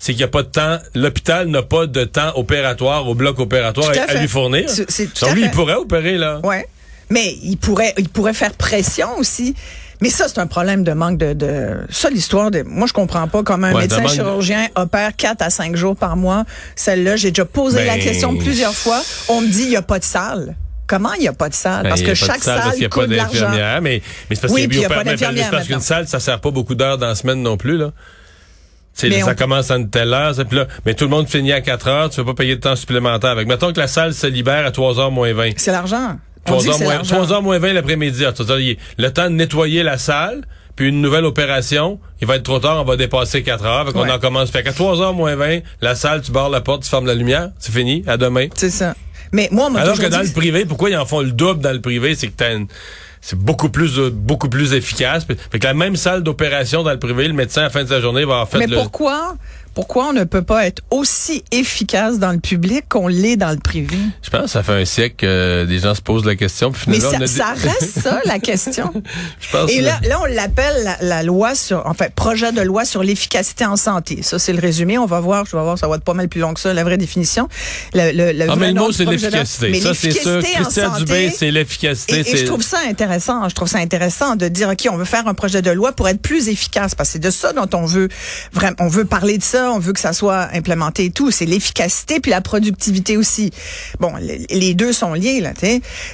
C'est 0.00 0.12
qu'il 0.12 0.18
n'y 0.20 0.24
a 0.24 0.28
pas 0.28 0.42
de 0.44 0.48
temps, 0.48 0.78
l'hôpital 0.94 1.48
n'a 1.48 1.62
pas 1.62 1.86
de 1.86 2.04
temps 2.04 2.32
opératoire, 2.36 3.08
au 3.08 3.14
bloc 3.16 3.40
opératoire 3.40 3.90
à 3.90 4.00
à, 4.12 4.16
à 4.16 4.20
lui 4.20 4.28
fournir. 4.28 4.66
Tout 4.72 4.84
Donc 5.26 5.34
lui, 5.34 5.42
il 5.44 5.50
pourrait 5.50 5.74
opérer, 5.74 6.16
là. 6.16 6.40
Ouais. 6.44 6.66
Mais 7.10 7.36
il 7.42 7.56
pourrait, 7.56 7.94
il 7.98 8.08
pourrait 8.08 8.34
faire 8.34 8.52
pression 8.52 9.08
aussi. 9.18 9.54
Mais 10.00 10.10
ça, 10.10 10.28
c'est 10.28 10.38
un 10.38 10.46
problème 10.46 10.84
de 10.84 10.92
manque 10.92 11.18
de, 11.18 11.32
de 11.32 11.78
ça, 11.90 12.10
l'histoire 12.10 12.52
de, 12.52 12.62
moi, 12.62 12.86
je 12.86 12.92
comprends 12.92 13.26
pas 13.26 13.42
comment 13.42 13.66
un 13.66 13.74
Ouais, 13.74 13.82
médecin 13.82 14.02
de- 14.04 14.08
chirurgien 14.08 14.68
opère 14.76 15.16
4 15.16 15.42
à 15.42 15.50
5 15.50 15.74
jours 15.74 15.96
par 15.96 16.16
mois. 16.16 16.44
Celle-là, 16.76 17.16
j'ai 17.16 17.32
déjà 17.32 17.44
posé 17.44 17.78
Ben, 17.78 17.86
la 17.88 17.98
question 17.98 18.36
plusieurs 18.36 18.74
fois. 18.74 19.02
On 19.28 19.40
me 19.40 19.48
dit, 19.48 19.62
il 19.64 19.70
y 19.70 19.76
a 19.76 19.82
pas 19.82 19.98
de 19.98 20.04
salle. 20.04 20.54
Comment? 20.88 21.12
Il 21.12 21.22
y 21.24 21.28
a 21.28 21.32
pas 21.32 21.48
de 21.48 21.54
salle? 21.54 21.84
Ben, 21.84 21.90
Parce 21.90 22.02
que 22.02 22.14
chaque 22.14 22.42
salle, 22.42 22.60
parce 22.60 22.74
qu'il 22.74 22.82
y 22.82 22.86
a 22.86 22.88
pas 22.88 23.06
d'infirmière, 23.06 23.80
mais, 23.82 24.02
mais 24.28 24.34
c'est 24.34 24.40
parce 24.40 24.52
Oui, 24.52 24.62
qu'il 24.62 24.68
puis 24.70 24.78
il 24.78 24.82
y 24.82 24.86
a 24.86 24.88
pas 24.88 25.04
d'infirmière 25.04 25.50
parce 25.50 25.66
qu'une 25.68 25.80
salle, 25.80 26.08
ça 26.08 26.18
sert 26.18 26.40
pas 26.40 26.50
beaucoup 26.50 26.74
d'heures 26.74 26.98
dans 26.98 27.06
la 27.08 27.14
semaine 27.14 27.40
non 27.42 27.56
plus, 27.56 27.76
là. 27.76 27.92
Mais 29.04 29.20
ça 29.20 29.30
on- 29.30 29.34
commence 29.36 29.70
à 29.70 29.76
une 29.76 29.90
telle 29.90 30.12
heure, 30.12 30.34
ça, 30.34 30.42
là, 30.50 30.66
mais 30.84 30.94
tout 30.94 31.04
le 31.04 31.10
monde 31.10 31.28
finit 31.28 31.52
à 31.52 31.60
4 31.60 31.86
heures, 31.86 32.10
tu 32.10 32.18
ne 32.18 32.24
peux 32.24 32.34
pas 32.34 32.42
payer 32.42 32.56
de 32.56 32.60
temps 32.60 32.74
supplémentaire 32.74 33.30
avec. 33.30 33.46
Mettons 33.46 33.72
que 33.72 33.78
la 33.78 33.86
salle 33.86 34.12
se 34.12 34.26
libère 34.26 34.66
à 34.66 34.72
3 34.72 34.98
heures 34.98 35.12
moins 35.12 35.32
20. 35.32 35.50
C'est 35.56 35.70
l'argent. 35.70 36.18
On 36.46 36.50
3 36.50 36.58
dit 36.58 36.64
que 36.64 36.70
heures, 36.72 36.78
c'est 36.78 36.84
moins, 36.84 36.94
l'argent. 36.94 37.14
3 37.16 37.32
heures 37.32 37.42
moins 37.42 37.58
20 37.60 37.74
l'après-midi. 37.74 38.24
Il- 38.58 38.76
Le 38.98 39.08
temps 39.10 39.24
de 39.30 39.34
nettoyer 39.36 39.84
la 39.84 39.98
salle, 39.98 40.42
puis 40.74 40.88
une 40.88 41.00
nouvelle 41.00 41.26
opération, 41.26 42.00
il 42.20 42.26
va 42.26 42.36
être 42.36 42.42
trop 42.42 42.58
tard, 42.58 42.80
on 42.80 42.84
va 42.84 42.96
dépasser 42.96 43.42
4 43.44 43.64
heures. 43.66 43.86
Fait 43.86 43.92
qu'on 43.92 44.02
Ouais. 44.02 44.10
en 44.10 44.18
commence. 44.18 44.50
Fait 44.50 44.64
qu'à 44.64 44.72
3 44.72 45.00
heures 45.00 45.14
moins 45.14 45.36
20, 45.36 45.60
la 45.80 45.94
salle, 45.94 46.22
tu 46.22 46.32
barres 46.32 46.50
la 46.50 46.60
porte, 46.60 46.82
tu 46.82 46.88
fermes 46.90 47.06
la 47.06 47.14
lumière, 47.14 47.50
c'est 47.60 47.72
fini, 47.72 48.02
à 48.08 48.16
demain. 48.16 48.48
C'est 48.56 48.70
ça. 48.70 48.94
Mais 49.32 49.48
moi, 49.52 49.70
Alors 49.76 49.98
que 49.98 50.06
dans 50.06 50.20
dit 50.20 50.28
le 50.28 50.32
privé, 50.32 50.64
pourquoi 50.64 50.90
ils 50.90 50.96
en 50.96 51.06
font 51.06 51.20
le 51.20 51.32
double 51.32 51.60
dans 51.60 51.72
le 51.72 51.80
privé? 51.80 52.14
C'est 52.14 52.28
que 52.28 52.32
t'as 52.36 52.54
une- 52.54 52.66
c'est 53.20 53.38
beaucoup 53.38 53.68
plus 53.68 53.98
euh, 53.98 54.10
beaucoup 54.10 54.48
plus 54.48 54.72
efficace. 54.74 55.26
Fait 55.50 55.58
que 55.58 55.66
la 55.66 55.74
même 55.74 55.96
salle 55.96 56.22
d'opération 56.22 56.82
dans 56.84 56.92
le 56.92 56.98
privé, 57.00 57.26
le 57.26 57.34
médecin 57.34 57.62
à 57.62 57.64
la 57.64 57.70
fin 57.70 57.82
de 57.82 57.88
sa 57.88 58.00
journée 58.00 58.24
va 58.24 58.34
avoir 58.34 58.48
fait 58.48 58.58
Mais 58.58 58.66
le 58.68 58.76
pourquoi, 58.76 59.36
Pourquoi 59.78 60.08
on 60.08 60.12
ne 60.12 60.24
peut 60.24 60.42
pas 60.42 60.66
être 60.66 60.82
aussi 60.90 61.44
efficace 61.52 62.18
dans 62.18 62.32
le 62.32 62.40
public 62.40 62.86
qu'on 62.88 63.06
l'est 63.06 63.36
dans 63.36 63.52
le 63.52 63.58
privé? 63.58 63.96
Je 64.22 64.28
pense 64.28 64.42
que 64.42 64.48
ça 64.48 64.64
fait 64.64 64.72
un 64.72 64.84
siècle 64.84 65.14
que 65.18 65.66
des 65.66 65.78
gens 65.78 65.94
se 65.94 66.02
posent 66.02 66.24
la 66.24 66.34
question. 66.34 66.72
Puis 66.72 66.82
Mais 66.88 66.98
ça, 66.98 67.12
on 67.16 67.20
a 67.20 67.28
ça 67.28 67.54
reste 67.56 68.00
ça, 68.00 68.20
la 68.24 68.40
question. 68.40 68.92
Je 69.40 69.48
pense 69.52 69.70
Et 69.70 69.80
là, 69.80 70.00
là 70.02 70.20
on 70.20 70.24
l'appelle 70.24 70.82
la, 70.82 70.96
la 71.00 71.22
loi 71.22 71.54
sur, 71.54 71.86
en 71.86 71.94
fait, 71.94 72.12
projet 72.12 72.50
de 72.50 72.60
loi 72.60 72.84
sur 72.84 73.04
l'efficacité 73.04 73.66
en 73.66 73.76
santé. 73.76 74.24
Ça, 74.24 74.40
c'est 74.40 74.52
le 74.52 74.58
résumé. 74.58 74.98
On 74.98 75.06
va 75.06 75.20
voir, 75.20 75.44
je 75.46 75.56
vais 75.56 75.62
voir, 75.62 75.78
ça 75.78 75.86
va 75.86 75.94
être 75.94 76.02
pas 76.02 76.12
mal 76.12 76.28
plus 76.28 76.40
long 76.40 76.54
que 76.54 76.60
ça, 76.60 76.74
la 76.74 76.82
vraie 76.82 76.98
définition. 76.98 77.48
Le, 77.94 78.10
le, 78.10 78.32
le 78.32 78.50
Ah, 78.50 78.56
mais 78.56 78.72
le 78.72 78.80
mot, 78.80 78.90
c'est 78.90 79.04
l'efficacité. 79.04 79.80
Ça, 79.80 79.94
c'est 79.94 80.10
sûr. 80.10 80.42
Christian 80.42 80.98
Dubé, 80.98 81.30
c'est 81.30 81.52
l'efficacité. 81.52 82.24
Et, 82.26 82.34
et 82.34 82.36
je 82.36 82.46
trouve 82.46 82.62
ça 82.62 82.78
intéressant. 82.88 83.48
Je 83.48 83.54
trouve 83.54 83.68
ça 83.68 83.78
intéressant 83.78 84.34
de 84.34 84.48
dire, 84.48 84.70
OK, 84.70 84.88
on 84.90 84.96
veut 84.96 85.04
faire 85.04 85.28
un 85.28 85.34
projet 85.34 85.62
de 85.62 85.70
loi 85.70 85.92
pour 85.92 86.08
être 86.08 86.20
plus 86.20 86.48
efficace, 86.48 86.96
parce 86.96 87.10
que 87.10 87.12
c'est 87.12 87.18
de 87.20 87.30
ça 87.30 87.52
dont 87.52 87.68
on 87.74 87.86
veut 87.86 88.08
vraiment, 88.52 88.74
on 88.80 88.88
veut 88.88 89.04
parler 89.04 89.38
de 89.38 89.44
ça, 89.44 89.67
on 89.70 89.78
veut 89.78 89.92
que 89.92 90.00
ça 90.00 90.12
soit 90.12 90.48
implémenté 90.52 91.06
et 91.06 91.10
tout. 91.10 91.30
C'est 91.30 91.46
l'efficacité 91.46 92.20
puis 92.20 92.30
la 92.30 92.40
productivité 92.40 93.16
aussi. 93.16 93.50
Bon, 94.00 94.12
les, 94.18 94.74
deux 94.74 94.92
sont 94.92 95.14
liés, 95.14 95.40
là. 95.40 95.52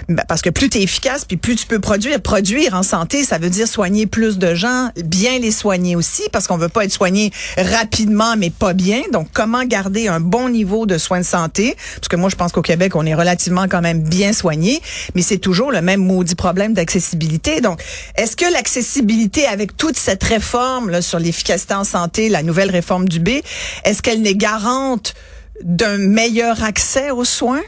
Ben, 0.08 0.24
Parce 0.28 0.42
que 0.42 0.50
plus 0.50 0.70
tu 0.70 0.78
es 0.78 0.82
efficace 0.82 1.24
puis 1.24 1.36
plus 1.36 1.56
tu 1.56 1.66
peux 1.66 1.80
produire. 1.80 2.20
Produire 2.20 2.74
en 2.74 2.82
santé, 2.82 3.24
ça 3.24 3.38
veut 3.38 3.50
dire 3.50 3.68
soigner 3.68 4.06
plus 4.06 4.38
de 4.38 4.54
gens, 4.54 4.90
bien 5.04 5.38
les 5.38 5.50
soigner 5.50 5.96
aussi, 5.96 6.22
parce 6.32 6.46
qu'on 6.46 6.56
veut 6.56 6.68
pas 6.68 6.84
être 6.84 6.92
soigné 6.92 7.32
rapidement, 7.56 8.36
mais 8.36 8.50
pas 8.50 8.72
bien. 8.72 9.02
Donc, 9.12 9.28
comment 9.32 9.64
garder 9.64 10.08
un 10.08 10.20
bon 10.20 10.48
niveau 10.48 10.86
de 10.86 10.98
soins 10.98 11.20
de 11.20 11.24
santé? 11.24 11.76
Parce 11.96 12.08
que 12.08 12.16
moi, 12.16 12.28
je 12.28 12.36
pense 12.36 12.52
qu'au 12.52 12.62
Québec, 12.62 12.96
on 12.96 13.06
est 13.06 13.14
relativement 13.14 13.66
quand 13.68 13.80
même 13.80 14.02
bien 14.02 14.32
soigné, 14.32 14.80
mais 15.14 15.22
c'est 15.22 15.38
toujours 15.38 15.70
le 15.70 15.82
même 15.82 16.00
maudit 16.00 16.34
problème 16.34 16.74
d'accessibilité. 16.74 17.60
Donc, 17.60 17.80
est-ce 18.16 18.36
que 18.36 18.50
l'accessibilité 18.52 19.46
avec 19.46 19.76
toute 19.76 19.96
cette 19.96 20.22
réforme 20.22 20.90
là, 20.90 21.02
sur 21.02 21.18
l'efficacité 21.18 21.74
en 21.74 21.84
santé, 21.84 22.28
la 22.28 22.42
nouvelle 22.42 22.70
réforme 22.70 23.08
du 23.08 23.20
B, 23.20 23.40
est-ce 23.84 24.02
qu'elle 24.02 24.22
n'est 24.22 24.34
garante 24.34 25.14
d'un 25.62 25.98
meilleur 25.98 26.62
accès 26.62 27.10
aux 27.10 27.24
soins? 27.24 27.62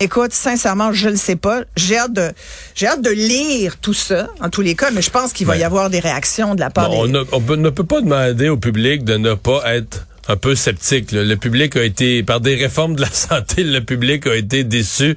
Écoute, 0.00 0.32
sincèrement, 0.32 0.92
je 0.92 1.08
ne 1.08 1.16
sais 1.16 1.36
pas. 1.36 1.62
J'ai 1.76 1.96
hâte 1.98 2.12
de, 2.12 2.32
j'ai 2.74 2.86
hâte 2.88 3.00
de 3.02 3.10
lire 3.10 3.76
tout 3.80 3.94
ça, 3.94 4.28
en 4.40 4.50
tous 4.50 4.60
les 4.60 4.74
cas, 4.74 4.90
mais 4.90 5.02
je 5.02 5.10
pense 5.10 5.32
qu'il 5.32 5.46
va 5.46 5.56
y 5.56 5.62
avoir 5.64 5.88
des 5.88 6.00
réactions 6.00 6.54
de 6.56 6.60
la 6.60 6.70
part 6.70 6.90
Bon, 6.90 7.02
on, 7.02 7.06
des... 7.06 7.12
ne- 7.12 7.24
on 7.32 7.40
peut- 7.40 7.56
ne 7.56 7.70
peut 7.70 7.84
pas 7.84 8.00
demander 8.00 8.48
au 8.48 8.56
public 8.56 9.04
de 9.04 9.16
ne 9.16 9.34
pas 9.34 9.62
être 9.76 10.06
un 10.26 10.36
peu 10.36 10.54
sceptique. 10.56 11.12
là. 11.12 11.22
Le 11.22 11.36
public 11.36 11.76
a 11.76 11.84
été, 11.84 12.22
par 12.24 12.40
des 12.40 12.56
réformes 12.56 12.96
de 12.96 13.02
la 13.02 13.10
santé, 13.12 13.62
le 13.62 13.80
public 13.84 14.26
a 14.26 14.34
été 14.34 14.64
déçu 14.64 15.16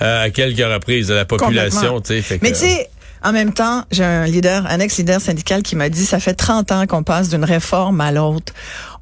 euh, 0.00 0.24
à 0.24 0.30
quelques 0.30 0.58
reprises 0.58 1.08
de 1.08 1.14
la 1.14 1.24
population. 1.26 2.00
Fait 2.02 2.38
Mais 2.40 2.50
que- 2.52 2.54
tu 2.56 2.60
sais, 2.62 2.88
en 3.22 3.32
même 3.32 3.52
temps, 3.52 3.84
j'ai 3.90 4.04
un 4.04 4.26
leader, 4.26 4.64
un 4.68 4.80
ex-leader 4.80 5.20
syndical 5.20 5.62
qui 5.62 5.76
m'a 5.76 5.88
dit, 5.90 6.04
ça 6.06 6.18
fait 6.18 6.34
30 6.34 6.72
ans 6.72 6.86
qu'on 6.86 7.02
passe 7.02 7.28
d'une 7.28 7.44
réforme 7.44 8.00
à 8.00 8.10
l'autre. 8.10 8.52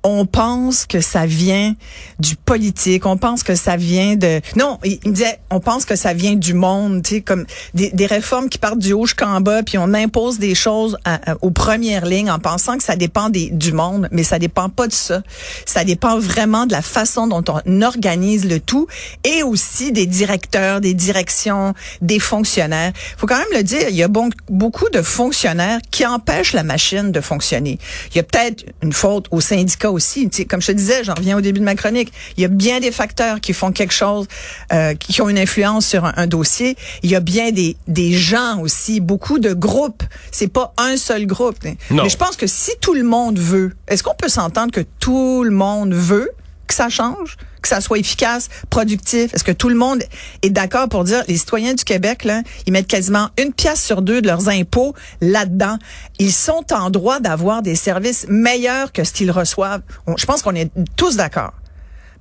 On 0.04 0.26
pense 0.26 0.86
que 0.86 1.00
ça 1.00 1.26
vient 1.26 1.74
du 2.18 2.34
politique, 2.36 3.06
on 3.06 3.16
pense 3.16 3.42
que 3.42 3.54
ça 3.54 3.76
vient 3.76 4.16
de... 4.16 4.40
Non, 4.56 4.78
il 4.84 4.98
me 5.06 5.12
disait, 5.12 5.38
on 5.50 5.60
pense 5.60 5.84
que 5.84 5.94
ça 5.94 6.12
vient 6.12 6.34
du 6.34 6.54
monde, 6.54 7.02
tu 7.02 7.16
sais, 7.16 7.20
comme 7.20 7.46
des, 7.74 7.90
des 7.90 8.06
réformes 8.06 8.48
qui 8.48 8.58
partent 8.58 8.78
du 8.80 8.92
haut 8.92 9.06
jusqu'en 9.06 9.40
bas, 9.40 9.62
puis 9.62 9.78
on 9.78 9.94
impose 9.94 10.38
des 10.38 10.54
choses 10.56 10.96
à- 11.04 11.20
aux 11.40 11.50
premières 11.50 12.04
lignes 12.04 12.30
en 12.30 12.38
pensant 12.40 12.76
que 12.76 12.82
ça 12.82 12.96
dépend 12.96 13.28
des, 13.30 13.50
du 13.50 13.72
monde, 13.72 14.08
mais 14.10 14.24
ça 14.24 14.38
dépend 14.40 14.68
pas 14.68 14.88
de 14.88 14.92
ça. 14.92 15.22
Ça 15.66 15.84
dépend 15.84 16.18
vraiment 16.18 16.66
de 16.66 16.72
la 16.72 16.82
façon 16.82 17.28
dont 17.28 17.44
on 17.64 17.82
organise 17.82 18.44
le 18.44 18.58
tout 18.58 18.86
et 19.22 19.42
aussi 19.44 19.92
des 19.92 20.06
directeurs, 20.06 20.80
des 20.80 20.94
directions, 20.94 21.74
des 22.00 22.18
fonctionnaires. 22.18 22.92
faut 23.16 23.26
quand 23.28 23.38
même 23.38 23.46
le 23.54 23.62
dire, 23.62 23.88
il 23.88 23.94
y 23.96 24.02
a 24.02 24.08
bon- 24.08 24.30
beaucoup 24.48 24.88
de 24.90 25.02
fonctionnaires 25.02 25.78
qui 25.90 26.04
empêchent 26.06 26.54
la 26.54 26.64
machine 26.64 27.12
de 27.12 27.20
fonctionner. 27.20 27.78
Il 28.10 28.16
y 28.16 28.20
a 28.20 28.24
peut-être 28.24 28.64
une 28.82 28.92
faute 28.92 29.26
au 29.30 29.40
syndicat 29.40 29.91
aussi. 29.92 30.28
Tu 30.28 30.38
sais, 30.38 30.44
comme 30.44 30.60
je 30.60 30.68
te 30.68 30.72
disais, 30.72 31.04
j'en 31.04 31.14
reviens 31.14 31.36
au 31.36 31.40
début 31.40 31.60
de 31.60 31.64
ma 31.64 31.74
chronique, 31.74 32.12
il 32.36 32.42
y 32.42 32.44
a 32.44 32.48
bien 32.48 32.80
des 32.80 32.90
facteurs 32.90 33.40
qui 33.40 33.52
font 33.52 33.72
quelque 33.72 33.92
chose, 33.92 34.26
euh, 34.72 34.94
qui 34.94 35.20
ont 35.22 35.28
une 35.28 35.38
influence 35.38 35.86
sur 35.86 36.04
un, 36.04 36.12
un 36.16 36.26
dossier. 36.26 36.76
Il 37.02 37.10
y 37.10 37.16
a 37.16 37.20
bien 37.20 37.52
des, 37.52 37.76
des 37.88 38.12
gens 38.12 38.60
aussi, 38.60 39.00
beaucoup 39.00 39.38
de 39.38 39.52
groupes. 39.52 40.02
C'est 40.30 40.52
pas 40.52 40.72
un 40.78 40.96
seul 40.96 41.26
groupe. 41.26 41.58
Non. 41.90 42.04
Mais 42.04 42.08
je 42.08 42.16
pense 42.16 42.36
que 42.36 42.46
si 42.46 42.72
tout 42.80 42.94
le 42.94 43.04
monde 43.04 43.38
veut, 43.38 43.72
est-ce 43.88 44.02
qu'on 44.02 44.14
peut 44.14 44.28
s'entendre 44.28 44.72
que 44.72 44.84
tout 44.98 45.44
le 45.44 45.50
monde 45.50 45.94
veut 45.94 46.30
que 46.72 46.76
ça 46.76 46.88
change, 46.88 47.36
que 47.60 47.68
ça 47.68 47.80
soit 47.80 47.98
efficace, 47.98 48.48
productif? 48.70 49.32
Est-ce 49.34 49.44
que 49.44 49.52
tout 49.52 49.68
le 49.68 49.74
monde 49.76 50.02
est 50.42 50.50
d'accord 50.50 50.88
pour 50.88 51.04
dire 51.04 51.22
les 51.28 51.36
citoyens 51.36 51.74
du 51.74 51.84
Québec, 51.84 52.24
là, 52.24 52.42
ils 52.66 52.72
mettent 52.72 52.88
quasiment 52.88 53.28
une 53.38 53.52
pièce 53.52 53.82
sur 53.82 54.02
deux 54.02 54.20
de 54.22 54.26
leurs 54.26 54.48
impôts 54.48 54.94
là-dedans? 55.20 55.78
Ils 56.18 56.32
sont 56.32 56.64
en 56.72 56.90
droit 56.90 57.20
d'avoir 57.20 57.62
des 57.62 57.74
services 57.76 58.26
meilleurs 58.28 58.90
que 58.92 59.04
ce 59.04 59.12
qu'ils 59.12 59.30
reçoivent. 59.30 59.82
On- 60.06 60.16
je 60.16 60.26
pense 60.26 60.42
qu'on 60.42 60.54
est 60.54 60.70
tous 60.96 61.16
d'accord. 61.16 61.52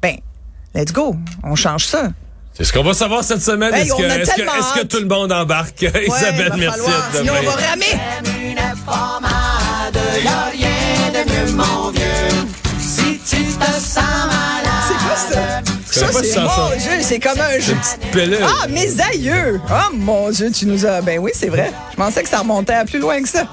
Ben, 0.02 0.18
let's 0.76 0.92
go. 0.94 1.16
On 1.44 1.56
change 1.56 1.86
ça. 1.86 2.10
C'est 2.54 2.66
ce 2.66 2.74
qu'on 2.74 2.84
va 2.84 2.94
savoir 2.94 3.24
cette 3.24 3.42
semaine. 3.42 3.74
Hey, 3.74 3.84
est-ce, 3.88 3.96
que, 3.96 4.04
est-ce, 4.04 4.32
est-ce 4.80 4.86
tout 4.86 5.00
le 5.00 5.08
monde 5.08 5.32
embarque? 5.32 5.82
Ouais, 5.94 6.06
Isabelle, 6.06 6.50
va 6.50 6.58
merci. 6.58 6.80
falloir, 6.82 7.08
à 7.08 7.18
sinon 7.18 7.34
on 7.34 7.42
demain. 7.42 7.52
va 7.52 7.68
ramer. 7.68 9.12
Tu 13.32 13.44
te 13.44 13.72
sens 13.80 14.04
malade. 14.28 14.82
C'est 14.88 14.98
quoi 14.98 15.16
ça? 15.16 15.62
Ça, 15.86 16.08
c'est 16.22 16.40
mon 16.42 16.70
Dieu, 16.78 17.02
c'est 17.02 17.20
comme 17.20 17.40
un 17.40 17.60
jeu. 17.60 17.76
Ah, 18.44 18.68
mes 18.68 19.00
aïeux! 19.00 19.62
Oh 19.70 19.94
mon 19.94 20.30
Dieu, 20.30 20.52
tu 20.52 20.66
nous 20.66 20.86
as. 20.86 21.02
Ben 21.02 21.20
oui, 21.20 21.32
c'est 21.34 21.50
vrai. 21.50 21.72
Je 21.92 21.96
pensais 21.96 22.24
que 22.24 22.30
ça 22.30 22.40
remontait 22.40 22.74
à 22.74 22.86
plus 22.86 23.00
loin 23.00 23.22
que 23.22 23.30
ça. 23.30 23.48